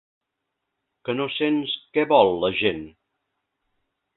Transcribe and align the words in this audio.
Que 1.09 1.15
no 1.17 1.27
sents 1.35 1.75
què 1.99 2.07
vol 2.15 2.33
la 2.45 2.53
gent? 2.63 2.81